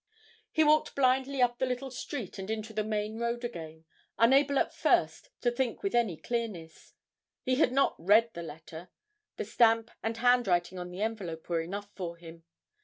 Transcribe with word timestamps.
He 0.51 0.63
walked 0.63 0.95
blindly 0.95 1.43
up 1.43 1.59
the 1.59 1.67
little 1.67 1.91
street 1.91 2.39
and 2.39 2.49
into 2.49 2.73
the 2.73 2.83
main 2.83 3.19
road 3.19 3.43
again, 3.43 3.85
unable 4.17 4.57
at 4.57 4.73
first 4.73 5.29
to 5.41 5.51
think 5.51 5.83
with 5.83 5.93
any 5.93 6.17
clearness: 6.17 6.95
he 7.43 7.57
had 7.57 7.71
not 7.71 7.97
read 8.03 8.33
the 8.33 8.41
letter; 8.41 8.89
the 9.37 9.45
stamp 9.45 9.91
and 10.01 10.17
handwriting 10.17 10.79
on 10.79 10.89
the 10.89 11.03
envelope 11.03 11.47
were 11.49 11.61
enough 11.61 11.91
for 11.93 12.17
him. 12.17 12.45